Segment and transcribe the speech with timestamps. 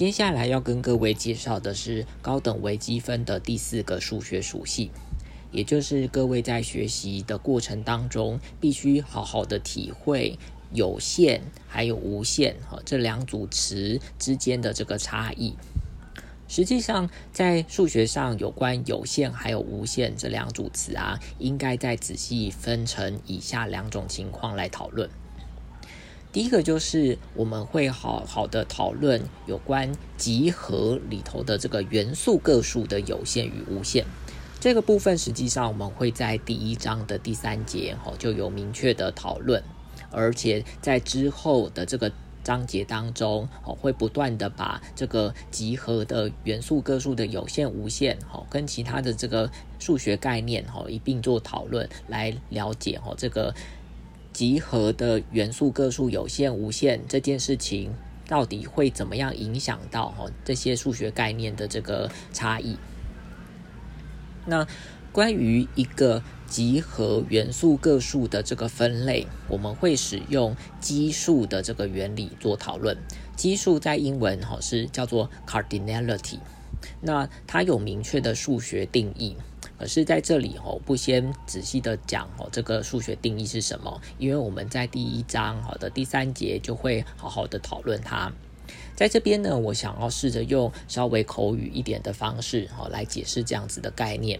[0.00, 4.90] 接下来要跟各位介绍的是高等微积分的第四个数学属性，
[5.52, 10.38] 也就是各位在学习的过程当中，必须好好的体会
[10.72, 15.54] 有限还有无限和这两组词之间的这个差异。
[16.48, 25.10] 实际上，在数学上有关有限还有无限这两组词啊，应该再仔细分成以下两种情况来讨论。
[26.32, 34.04] 第一个就是我们会好好的讨论有关集合里头的这个元素个数的有限与无限。
[34.60, 39.62] 这个部分实际上我们会在第一章的第三节哈就有明确的讨论，
[40.10, 42.12] 而且在之后的这个。
[42.42, 53.54] 章节当中，哦，会不断的把这个集合的元素个数的有限、无限，哦，跟其他的这个数学概念，哦，一并做讨论，来了解，哦，这个
[54.32, 57.92] 集合的元素个数有限、无限这件事情，
[58.28, 62.76] 到底会怎么样影响到，哈，这些数学概念的这个差异。
[64.46, 64.66] 那
[65.12, 66.22] 关于一个。
[66.50, 72.98] 集合元素个数的这个分类，我们会使用基数的这个原理做讨论。
[73.36, 76.40] 基数在英文哈是叫做 cardinality，
[77.02, 79.36] 那它有明确的数学定义。
[79.80, 83.98] 可是在这里哦，不先仔细的讲哦，这个数学定义是什么？
[84.18, 88.30] 因为我们在第一章好的第三节就会好好的讨论它。
[88.94, 94.38] 在这边呢，我想要试着用稍微口语一点的方式哦来解释这样子的概念。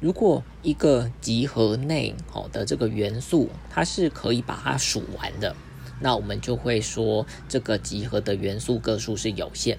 [0.00, 5.54] 如果一个集合内好的这个元素，它是可以把它数完的，
[6.00, 9.78] 那我们就会说这个集合的元素个数是有限。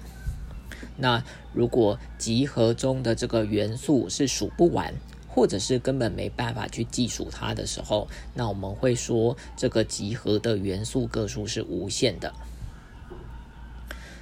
[0.98, 4.94] 那如果集合中的这个元素是数不完，
[5.28, 12.32] 或者是根本没办法去计数它的时候，那我们会说这个集合的元素个数是无限的。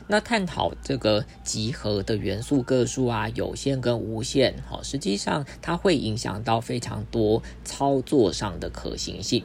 [0.06, 9.44] 那探讨这个集合的元素个数啊，有限跟无限，好，实际上它会影响到非常多操作上的可行性。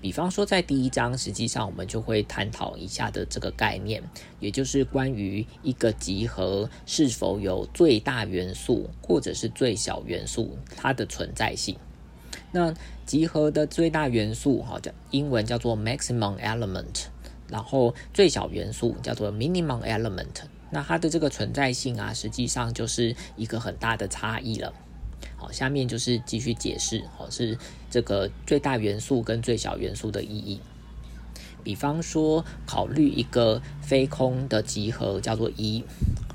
[0.00, 4.02] 比方说，在第一章，实际上我们就会探讨以下的这个概念，
[4.38, 11.76] 也就是关于一个集合是否有最大元素或者是最小元素它的存在性。
[12.52, 12.72] 那
[13.04, 17.06] 集合的最大元素，哈，叫英文叫做 maximum element。
[17.48, 24.70] 然后最小元素叫做 minimum element，那它的这个存在性啊，实际上就是一个很大的差异了。
[25.52, 27.58] 下面就是继续解释，好是
[27.90, 30.60] 这个最大元素跟最小元素的意义。
[31.64, 35.84] 比方说，考虑一个非空的集合叫做一，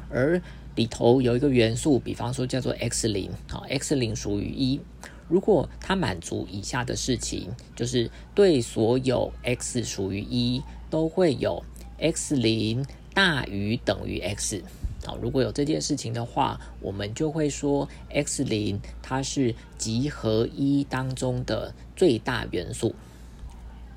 [0.09, 0.41] 而
[0.75, 4.79] 里头有一个元素，比方说叫做 x 零，好，x 零属于一。
[5.27, 10.61] 如果它满足以下的事情，就是对所有 x 属于一。
[10.89, 11.63] 都会有
[11.97, 12.85] x 零
[13.15, 14.61] 大于等于 x，
[15.05, 22.95] 好，如果有这件事情的话，我们就会说 x 零它是集合一当中的最大元素。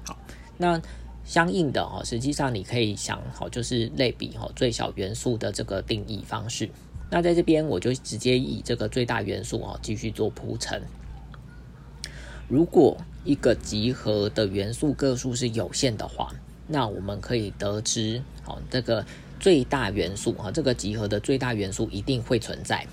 [0.05, 0.19] 好，
[0.56, 0.81] 那
[1.25, 6.69] 相应的哈，实际上你可以想好，就是类比哈最小元素的这个定义方式。
[7.11, 10.83] 那在这边我就直接以这个最大元素啊继续做铺陈。
[12.49, 16.33] 如果一个集合的元素个数是有限的话，
[16.69, 19.05] 那我们可以得知，好，这个
[19.39, 22.87] 最大元素，哈，这个集合的最大元素一定会存在。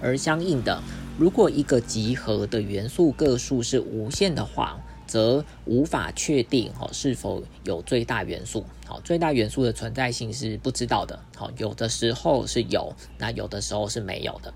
[0.00, 0.82] 而相应的，
[1.18, 8.64] 如果一个集合的元素个数是无限的话，则无法确定，哈，是否有最大元素。
[8.86, 11.18] 好，最大元素的存在性是不知道的。
[11.36, 14.54] 好，有的时候是有，那有的时候是没有的。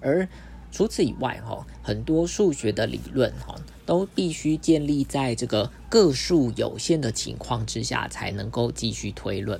[0.00, 0.28] 而
[0.70, 3.54] 除此以外，哈，很多数学的理论，哈。
[3.86, 9.58] 都必须建立在这个个数有限的情况之下，才能够继续推论。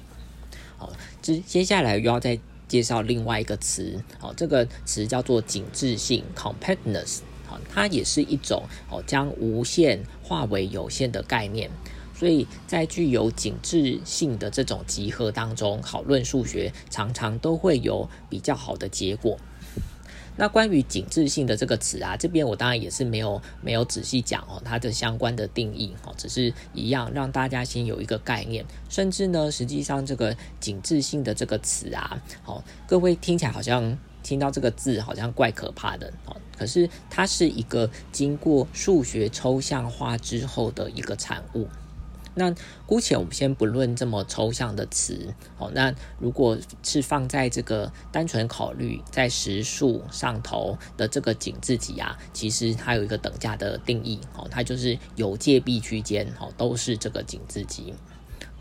[0.78, 0.90] 好，
[1.20, 7.18] 接接下来又要再介绍另外一个词，好，这个词叫做紧致性 （compactness）。
[7.46, 11.70] 好，它也是一种哦将无限化为有限的概念。
[12.14, 19.38] 所以在具有紧致性的这种集合当中，讨论数学常常都会有比较好的结果。
[20.38, 28.64] 那关于紧致性的这个词啊，这边我当然也是没有没有仔细讲哦，它的相关的定义哦，只是一样让大家先有一个概念。
[28.88, 41.66] 甚至呢，实际上这个紧致性的这个词啊，好，各位听起来好像听到这个字好像怪可怕的哦，可是它是一个经过数学抽象化之后的一个产物。
[42.38, 42.54] 那
[42.86, 57.92] 姑且我们先不论这么抽象的词，哦，那如果是放在这个单纯考虑在实数上头的这个紧致级啊，其实它有一个等价的定义，哦，它就是有界壁区间，哦，都是这个紧致级。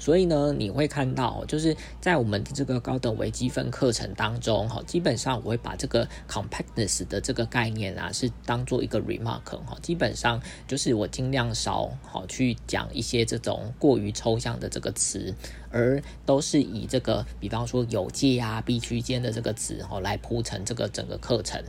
[0.07, 15.35] 所以呢，你会看到，就是在我们的这个高等微积分课程当中，哈，基本上我会把这个 compactness 的这个概念啊，是当做一个 remark 哈，基本上就是我尽量少好去讲一些这种过于抽象的这个词，
[15.71, 21.61] 而都是以这个，比方说有界啊、B 区间的这个词哈，来铺成这个整个课程。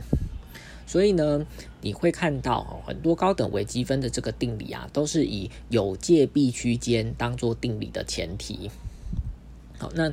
[0.89, 1.45] 所以呢，
[1.81, 8.71] 你会看到很多高等微积分的这个定理啊，都是以有界 B 区间当做定理的前提。
[9.77, 10.11] 好，那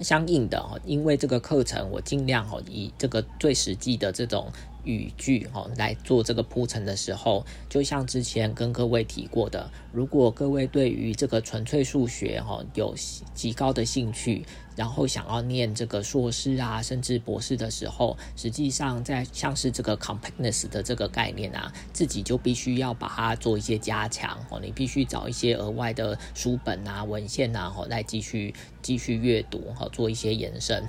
[0.00, 4.52] 相应的哈，因为这个课程我尽量哈以这个最实际的这种。
[4.84, 12.94] 语句哈来做这个铺陈的时候，就像之前跟各位提过的，如果各位对于这个纯粹数学哈有
[13.34, 14.44] 极高的兴趣，
[14.74, 30.82] 然后想要念这个硕士啊，甚至博士的时候，实际上在像是这个 compactness 的这个概念啊，自己就必须要把它做一些加强哦，你必须找一些额外的书本啊、文献啊，哦来继续继续阅读哈，做一些延伸。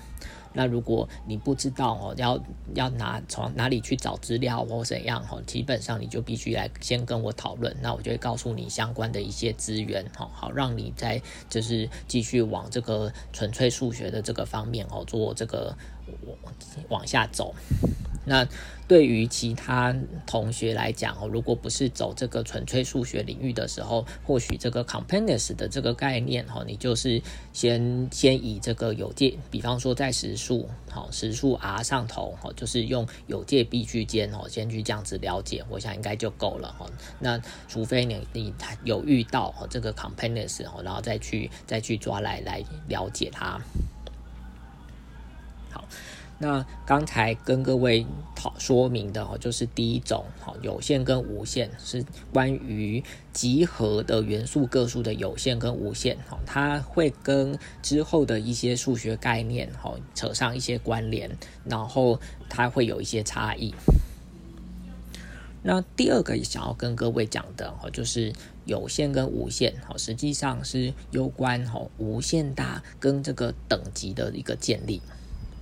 [0.53, 2.39] 那如果你不知道哦，要
[2.75, 15.75] 要拿从哪里去找资料或怎样哦，基本上你就必须来先跟我讨论，那我就会告诉你相关的一些资源哦，好让你在就是继续往这个纯粹数学的这个方面哦做这个
[16.25, 16.53] 往
[16.89, 17.53] 往下走。
[18.25, 18.47] 那
[18.87, 27.21] 对于其他同学来讲哦，如果不是走这个纯粹数学领域的时候，或许这个 compactness 的这个概念哈，你就是
[27.53, 36.85] 先先以这个有界，比方说在实数好实数 R 上头哈，就是用有界 B 区间哦，先去这样子了解，我想应该就够了哈。
[37.19, 38.53] 那除非你你
[38.83, 43.59] 有遇到哈这个 compactness 哈，然后再去再去抓来来了解它。
[46.39, 52.03] 那刚才跟各位讨说明的哦，就是第一种哈，有限跟无限是
[52.33, 53.01] 关于
[53.31, 62.19] 集合的元素个数的有限跟无限哈，它会跟之后的一些数学概念哈扯上一些关联，然后
[62.49, 63.73] 它会有一些差异。
[65.61, 68.33] 那第二个想要跟各位讲的哈，就是
[68.65, 75.01] 有限跟无限哈，实际上是有关哈无限大跟这个等级的一个建立。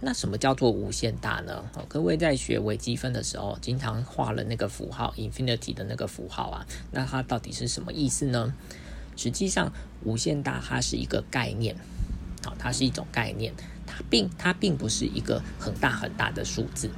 [0.03, 1.63] 那什么叫做无限大呢？
[1.75, 8.51] 哦各位在学微积分的时候，经常画了那个符号 infinity 的那个符号啊，那它到底是什么意思呢？
[9.15, 9.71] 实际上，
[10.03, 11.75] 无限大它是一个概念，
[12.43, 13.53] 好，它是一种概念，
[13.85, 16.89] 它并它并不是一个很大很大的数字，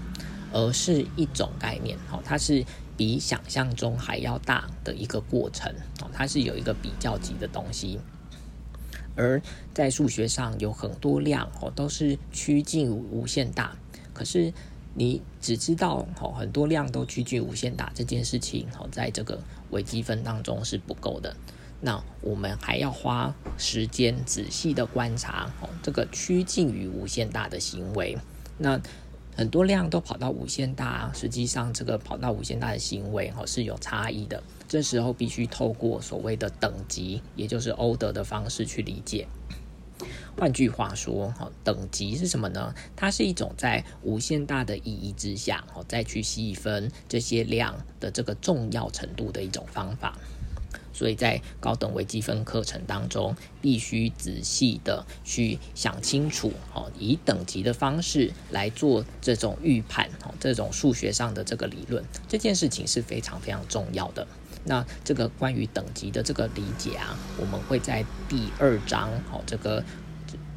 [0.54, 2.64] 而是一种概念，好，它是
[2.96, 5.70] 比想象中还要大的一个过程，
[6.02, 8.00] 哦，它是有一个比较级的东西。
[9.16, 9.42] 而
[9.74, 13.76] 在数学上有很多量哦，都是趋近无限大。
[14.14, 14.54] 可是
[14.94, 21.36] 你只知道哦，很多量都趋近无限大这件事情哦，在这个微积分当中是不够的。
[21.82, 28.18] 那我们还要花时间仔细的观察哦，这个趋近于无限大的行为。
[28.58, 28.80] 那
[29.36, 34.42] 很多量都跑到无限大，实际上这个跑到无限大的行为哈是有差异的。
[34.68, 39.28] 这时候必须透过所谓的等级，也就是欧德的方式去理解。
[40.36, 42.74] 换句话说，哈，等级是什么呢？
[42.96, 50.18] 它是一种在无限大的意义之下，哈，再去细分这些量的这个重要程度的一种方法。
[50.94, 64.26] 所以在高等微积分课程当中，必须仔细的去想清楚，哦，以等级的方式来做这种预判，哦，这种数学上的这个理论，这件事情是非常非常重要的。
[64.66, 69.84] 那这个关于等级的这个理解啊，我们会在第二章，哦，这个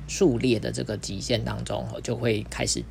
[0.07, 2.85] 数列的这个极限当中，哦，就会开始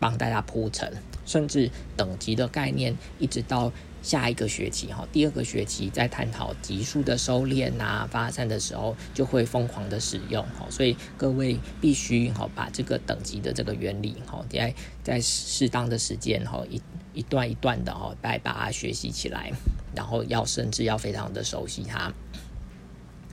[0.00, 0.92] 帮大家铺陈，
[1.24, 3.72] 甚至等级的概念，一直到。
[4.02, 16.80] 下一个学期哈，第二个学期在探讨级数的收敛啊、发散的时候，就会疯狂的使用哈，所以各位必须哈把这个等级的这个原理哈，在在适当的时间哈一
[17.12, 19.52] 一段一段的哈来把它学习起来，
[19.94, 22.12] 然后要甚至要非常的熟悉它，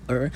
[0.07, 0.31] 而。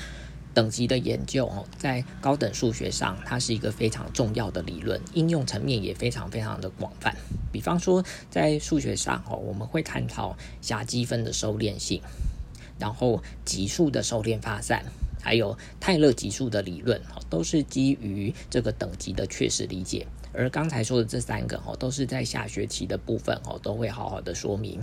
[0.54, 7.16] 等级的研究哦，在高等数学上，它是一个非常重要的理论，应用层面也非常非常的广泛。
[7.52, 12.00] 比方说，在数学上哦，我们会探讨狭积分的收敛性，
[12.78, 14.82] 然后级数的收敛发散，
[15.20, 20.06] 还有泰勒级数的理论哦，都是基于这个等级的确实理解。
[20.32, 24.80] 而刚才说的这三个哦，都是在下学期的部分哦，都会好好的说明。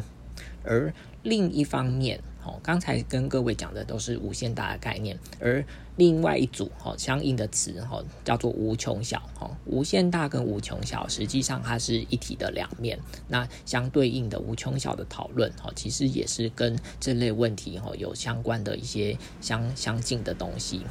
[0.63, 5.63] 而另一方面，哦，刚才跟各位讲的都是无限大的概念，而
[5.97, 20.81] 另外一组哦相应的词哈叫做无穷小哈，无限大跟无穷小实际上它是一体的两面，那相对应的无穷小的讨论哈，其实也是跟这类问题哈有相关的一些相相近的东西。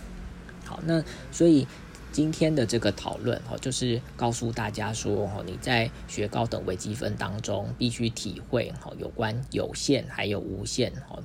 [0.67, 1.02] 好，那
[1.33, 1.67] 所以
[2.12, 11.23] 今天的这个讨论哦，就是告诉大家说哦，你在学高等微积分当中必须体会哦有关有限还有无限哦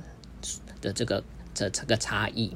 [0.83, 1.23] 的这个
[1.55, 2.51] 这这个差异。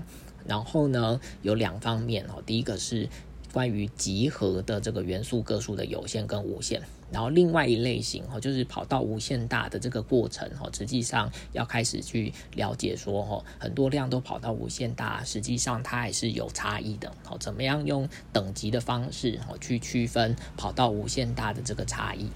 [0.45, 3.09] 然后呢，有两方面哦，第一个是
[3.51, 6.81] 关于集合的这个元素个数的有限跟无限，
[7.11, 22.29] 然后另外一类型哦，就是跑到无限大的这个过程哦，实际上要开始去了解说哦，很多量都跑到无限大，实际上它还是有差异的哦，怎么样用等级的方式哦去区分跑到无限大的这个差异？